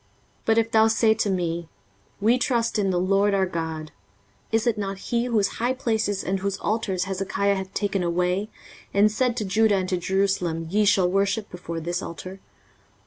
23:036:007 0.39 0.45
But 0.47 0.57
if 0.57 0.71
thou 0.71 0.87
say 0.87 1.13
to 1.13 1.29
me, 1.29 1.69
We 2.19 2.39
trust 2.39 2.79
in 2.79 2.89
the 2.89 2.99
LORD 2.99 3.35
our 3.35 3.45
God: 3.45 3.91
is 4.51 4.65
it 4.65 4.75
not 4.75 4.97
he, 4.97 5.25
whose 5.25 5.47
high 5.59 5.75
places 5.75 6.23
and 6.23 6.39
whose 6.39 6.57
altars 6.57 7.03
Hezekiah 7.03 7.53
hath 7.53 7.71
taken 7.75 8.01
away, 8.01 8.49
and 8.95 9.11
said 9.11 9.37
to 9.37 9.45
Judah 9.45 9.75
and 9.75 9.89
to 9.89 9.97
Jerusalem, 9.97 10.65
Ye 10.71 10.85
shall 10.85 11.07
worship 11.07 11.51
before 11.51 11.79
this 11.79 12.01
altar? 12.01 12.39